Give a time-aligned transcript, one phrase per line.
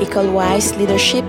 [0.00, 1.24] École Wise Leadership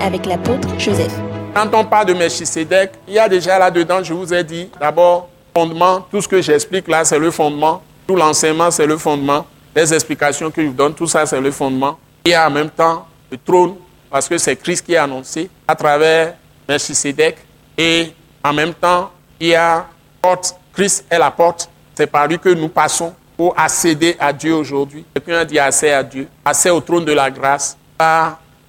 [0.00, 1.12] avec l'apôtre Joseph.
[1.54, 5.28] Quand on parle de Melchisedec, il y a déjà là-dedans, je vous ai dit, d'abord,
[5.54, 7.82] fondement, tout ce que j'explique là, c'est le fondement.
[8.06, 9.44] Tout l'enseignement, c'est le fondement.
[9.74, 11.98] Les explications que je vous donne, tout ça, c'est le fondement.
[12.32, 13.74] A en même temps le trône,
[14.10, 16.34] parce que c'est Christ qui est annoncé à travers
[16.68, 17.36] Melchisedec.
[17.76, 18.12] Et
[18.44, 19.10] en même temps,
[19.40, 19.86] il y a
[20.20, 20.54] porte.
[20.72, 21.68] Christ est la porte.
[21.94, 25.04] C'est par lui que nous passons pour accéder à Dieu aujourd'hui.
[25.12, 27.76] Quelqu'un a dit accès à Dieu, accès au trône de la grâce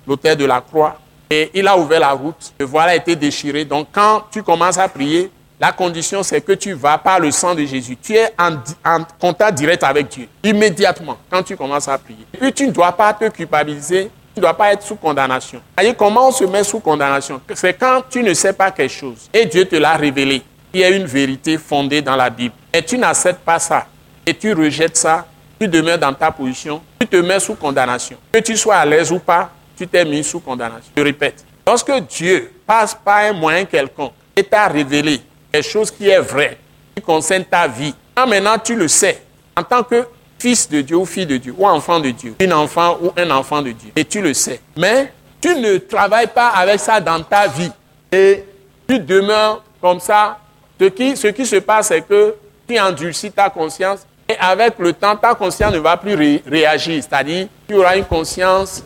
[0.07, 0.97] l'autel de la croix.
[1.29, 2.53] Et il a ouvert la route.
[2.59, 3.65] Le voile a été déchiré.
[3.65, 7.55] Donc quand tu commences à prier, la condition c'est que tu vas par le sang
[7.55, 7.97] de Jésus.
[8.01, 10.27] Tu es en, contact direct avec Dieu.
[10.43, 12.25] Immédiatement, quand tu commences à prier.
[12.33, 14.11] Et puis tu ne dois pas te culpabiliser.
[14.33, 15.61] Tu ne dois pas être sous condamnation.
[15.77, 17.39] Voyez comment on se met sous condamnation?
[17.53, 20.41] C'est quand tu ne sais pas quelque chose et Dieu te l'a révélé.
[20.73, 22.55] Il y a une vérité fondée dans la Bible.
[22.73, 23.85] Et tu n'acceptes pas ça
[24.25, 25.25] et tu rejettes ça,
[25.63, 28.17] tu demeures dans ta position, tu te mets sous condamnation.
[28.33, 30.91] Que tu sois à l'aise ou pas, tu t'es mis sous condamnation.
[30.97, 36.09] Je répète, lorsque Dieu passe par un moyen quelconque et t'a révélé quelque chose qui
[36.09, 36.57] est vrai,
[36.93, 39.23] qui concerne ta vie, quand maintenant tu le sais,
[39.55, 40.05] en tant que
[40.37, 43.31] fils de Dieu ou fille de Dieu ou enfant de Dieu, une enfant ou un
[43.31, 44.59] enfant de Dieu, et tu le sais.
[44.75, 47.71] Mais tu ne travailles pas avec ça dans ta vie
[48.11, 48.43] et
[48.85, 50.39] tu demeures comme ça.
[50.77, 52.35] Ce qui, ce qui se passe, c'est que
[52.67, 57.03] tu endurcis ta conscience et avec le temps, ta conscience ne va plus réagir.
[57.03, 58.83] C'est-à-dire, tu auras une conscience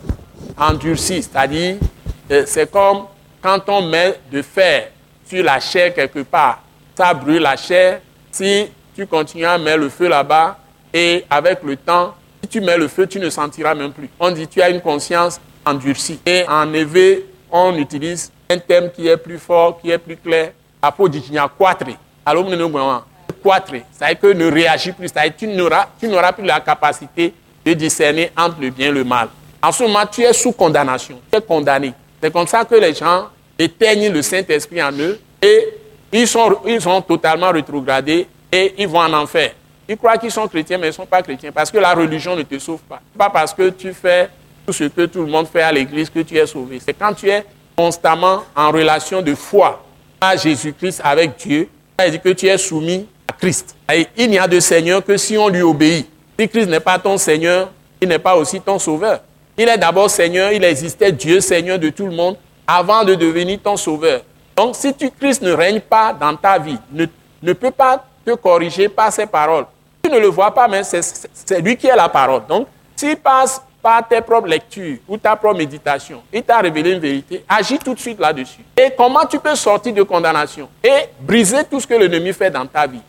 [0.57, 1.21] endurcie.
[1.21, 1.77] C'est-à-dire,
[2.31, 3.05] euh, c'est comme
[3.41, 4.89] quand on met de fer
[5.25, 6.61] sur la chair quelque part.
[6.95, 8.01] Ça brûle la chair.
[8.31, 10.57] Si tu continues à mettre le feu là-bas,
[10.93, 14.09] et avec le temps, si tu mets le feu, tu ne sentiras même plus.
[14.19, 16.19] On dit tu as une conscience endurcie.
[16.25, 20.51] Et en éveil, on utilise un thème qui est plus fort, qui est plus clair.
[20.81, 21.21] Apo dit
[21.59, 21.85] quatre.
[22.25, 22.45] Alors,
[23.43, 27.33] c'est-à-dire que ne réagis plus, c'est-à-dire tu n'auras, tu n'auras plus la capacité
[27.65, 29.29] de discerner entre le bien et le mal.
[29.61, 31.93] En ce moment, tu es sous condamnation, tu es condamné.
[32.21, 33.27] C'est comme ça que les gens
[33.57, 35.67] éteignent le Saint-Esprit en eux et
[36.11, 39.51] ils sont, ils sont totalement rétrogradés et ils vont en enfer.
[39.89, 42.35] Ils croient qu'ils sont chrétiens, mais ils ne sont pas chrétiens parce que la religion
[42.35, 43.01] ne te sauve pas.
[43.17, 44.29] Pas parce que tu fais
[44.65, 46.79] tout ce que tout le monde fait à l'église que tu es sauvé.
[46.83, 47.45] C'est quand tu es
[47.75, 49.83] constamment en relation de foi
[50.19, 53.07] à Jésus-Christ avec Dieu, c'est-à-dire que tu es soumis
[53.39, 53.75] Christ.
[54.17, 56.09] il n'y a de Seigneur que si on lui obéit.
[56.39, 57.71] Si Christ n'est pas ton Seigneur,
[58.01, 59.21] il n'est pas aussi ton Sauveur.
[59.57, 63.59] Il est d'abord Seigneur, il existait Dieu, Seigneur de tout le monde, avant de devenir
[63.63, 64.21] ton Sauveur.
[64.55, 67.05] Donc si Christ ne règne pas dans ta vie, ne,
[67.41, 69.65] ne peut pas te corriger par ses paroles.
[70.03, 72.41] Tu ne le vois pas, mais c'est lui qui est la parole.
[72.47, 76.99] Donc, s'il passe par tes propres lectures ou ta propre méditation, il t'a révélé une
[76.99, 78.61] vérité, agis tout de suite là-dessus.
[78.75, 82.65] Et comment tu peux sortir de condamnation et briser tout ce que l'ennemi fait dans
[82.65, 83.01] ta vie?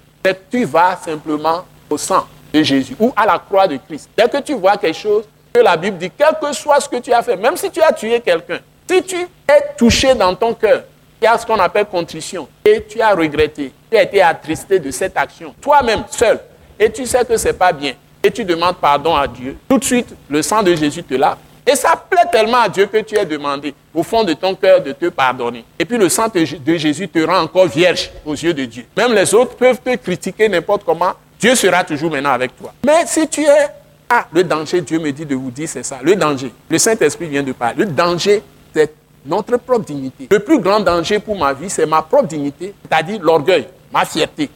[0.50, 4.08] Tu vas simplement au sang de Jésus ou à la croix de Christ.
[4.16, 6.96] Dès que tu vois quelque chose que la Bible dit, quel que soit ce que
[6.96, 10.54] tu as fait, même si tu as tué quelqu'un, si tu es touché dans ton
[10.54, 10.82] cœur,
[11.20, 14.78] il y a ce qu'on appelle contrition, et tu as regretté, tu as été attristé
[14.78, 16.38] de cette action, toi-même, seul,
[16.78, 19.78] et tu sais que ce n'est pas bien, et tu demandes pardon à Dieu, tout
[19.78, 21.38] de suite, le sang de Jésus te lave.
[21.70, 24.82] Et ça plaît tellement à Dieu que tu es demandé au fond de ton cœur
[24.82, 25.66] de te pardonner.
[25.78, 28.86] Et puis le sang de Jésus te rend encore vierge aux yeux de Dieu.
[28.96, 31.12] Même les autres peuvent te critiquer n'importe comment.
[31.38, 32.72] Dieu sera toujours maintenant avec toi.
[32.86, 33.68] Mais si tu es...
[34.08, 35.98] Ah, le danger, Dieu me dit de vous dire, c'est ça.
[36.02, 36.50] Le danger.
[36.70, 37.84] Le Saint-Esprit vient de parler.
[37.84, 38.42] Le danger,
[38.74, 38.94] c'est
[39.26, 40.26] notre propre dignité.
[40.30, 44.48] Le plus grand danger pour ma vie, c'est ma propre dignité, c'est-à-dire l'orgueil, ma fierté.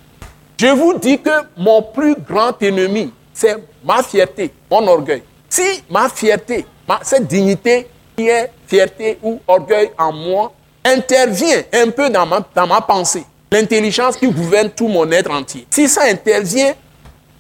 [0.59, 5.23] Je vous dis que mon plus grand ennemi, c'est ma fierté, mon orgueil.
[5.50, 6.65] Si ma fierté
[7.03, 10.53] cette dignité qui est fierté ou orgueil en moi
[10.84, 13.25] intervient un peu dans ma, dans ma pensée.
[13.50, 15.66] L'intelligence qui gouverne tout mon être entier.
[15.70, 16.72] Si ça intervient,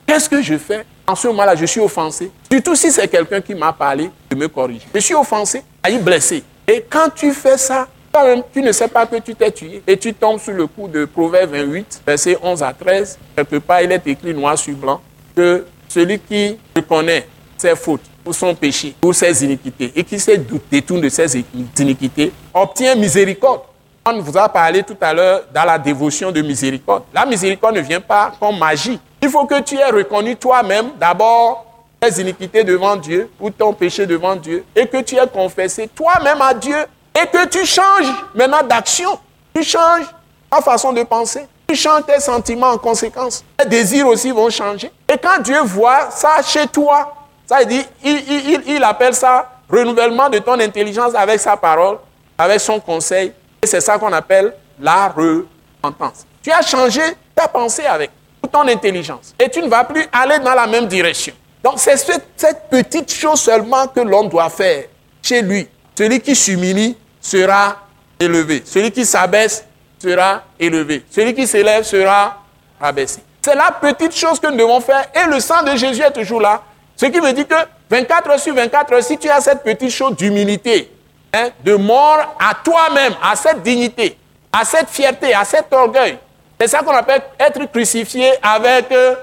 [0.06, 0.84] qu'est-ce que je fais?
[1.06, 2.30] En ce moment-là, je suis offensé.
[2.50, 4.86] Surtout si c'est quelqu'un qui m'a parlé, de me corriger.
[4.94, 6.44] Je suis offensé, est blessé.
[6.68, 7.88] Et quand tu fais ça,
[8.20, 9.82] même, tu ne sais pas que tu t'es tué.
[9.86, 13.18] Et tu tombes sur le coup de Proverbe 28, versets 11 à 13.
[13.34, 15.00] Quelque part, il est écrit noir sur blanc
[15.34, 17.26] que celui qui reconnaît
[17.56, 20.32] ses fautes pour son péché, pour ses iniquités, et qui se
[20.70, 21.44] détourne de ses
[21.78, 23.62] iniquités, obtient miséricorde.
[24.04, 27.04] On vous a parlé tout à l'heure dans la dévotion de miséricorde.
[27.14, 28.98] La miséricorde ne vient pas comme magie.
[29.20, 31.64] Il faut que tu aies reconnu toi-même d'abord
[32.00, 36.42] tes iniquités devant Dieu ou ton péché devant Dieu et que tu aies confessé toi-même
[36.42, 36.76] à Dieu
[37.14, 39.18] et que tu changes maintenant d'action.
[39.54, 40.06] Tu changes
[40.50, 41.46] ta façon de penser.
[41.68, 43.44] Tu changes tes sentiments en conséquence.
[43.56, 44.90] Tes désirs aussi vont changer.
[45.08, 47.14] Et quand Dieu voit ça chez toi,
[47.60, 51.98] il, dit, il, appelle ça renouvellement de ton intelligence avec sa parole,
[52.38, 53.32] avec son conseil.
[53.62, 56.26] Et c'est ça qu'on appelle la repentance.
[56.42, 57.02] Tu as changé
[57.34, 58.10] ta pensée avec
[58.50, 59.34] ton intelligence.
[59.38, 61.32] Et tu ne vas plus aller dans la même direction.
[61.62, 64.84] Donc c'est cette, petite chose seulement que l'homme doit faire.
[65.22, 65.68] chez lui.
[65.96, 67.76] Celui qui s'humilie sera
[68.18, 68.62] élevé.
[68.64, 69.64] Celui qui s'abaisse
[70.00, 71.04] sera élevé.
[71.10, 72.42] Celui qui s'élève sera
[72.80, 73.20] abaissé.
[73.40, 76.40] C'est la petite chose que nous devons faire et le sang de Jésus est toujours
[76.40, 76.62] là.
[77.02, 77.54] Ce qui me dit que
[77.90, 80.88] 24 heures sur 24 heures, si tu as cette petite chose d'humilité,
[81.34, 84.16] hein, de mort à toi-même, à cette dignité,
[84.52, 86.16] à cette fierté, à cet orgueil,
[86.60, 89.16] c'est ça qu'on appelle être crucifié avec euh,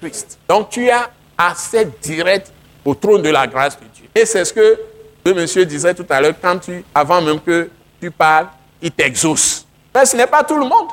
[0.00, 0.38] Christ.
[0.48, 2.52] Donc tu as accès direct
[2.84, 4.04] au trône de la grâce de Dieu.
[4.14, 4.78] Et c'est ce que
[5.26, 7.68] le monsieur disait tout à l'heure, quand tu, avant même que
[8.00, 8.46] tu parles,
[8.80, 9.66] il t'exauce.
[9.92, 10.86] Mais ce n'est pas tout le monde.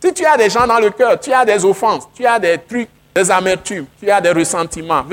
[0.00, 2.56] Si tu as des gens dans le cœur, tu as des offenses, tu as des
[2.56, 5.04] trucs, des amertumes, tu as des ressentiments,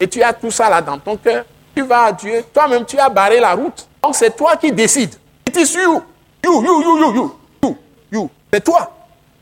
[0.00, 2.98] et tu as tout ça là dans ton cœur, tu vas à Dieu, toi-même tu
[2.98, 3.86] as barré la route.
[4.02, 5.14] Donc c'est toi qui décides.
[5.46, 6.02] It is you.
[6.44, 7.78] You, you, you, you, you, you,
[8.10, 8.30] you.
[8.52, 8.92] C'est toi.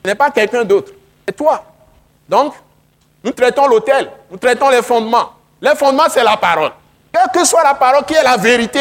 [0.04, 0.92] Ce n'est pas quelqu'un d'autre.
[1.26, 1.64] C'est toi.
[2.28, 2.54] Donc,
[3.24, 5.30] nous traitons l'autel, nous traitons les fondements.
[5.60, 6.72] Les fondements, c'est la parole.
[7.12, 8.80] Quelle que soit la parole qui est la vérité,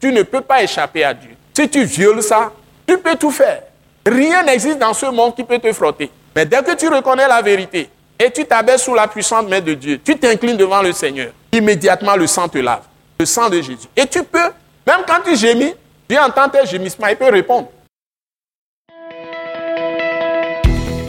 [0.00, 1.36] tu ne peux pas échapper à Dieu.
[1.54, 2.50] Si tu violes ça,
[2.86, 3.62] tu peux tout faire.
[4.06, 6.10] Rien n'existe dans ce monde qui peut te frotter.
[6.34, 9.74] Mais dès que tu reconnais la vérité et tu t'abaisses sous la puissante main de
[9.74, 12.82] Dieu, tu t'inclines devant le Seigneur, immédiatement le sang te lave.
[13.20, 13.88] Le sang de Jésus.
[13.96, 14.50] Et tu peux,
[14.86, 15.74] même quand tu gémis,
[16.08, 17.68] Dieu entend tes gémissements, il peut répondre.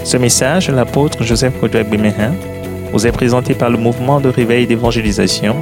[0.04, 2.34] Ce message l'apôtre Joseph Kodouak Bemehin
[2.92, 5.56] vous est présenté par le mouvement de réveil d'évangélisation,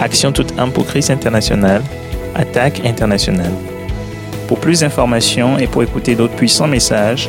[0.00, 1.82] Action toute âme pour Christ international,
[2.34, 3.52] Attaque internationale.
[4.48, 7.28] Pour plus d'informations et pour écouter d'autres puissants messages,